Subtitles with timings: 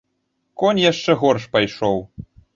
[0.63, 2.05] Конь яшчэ горш пайшоў.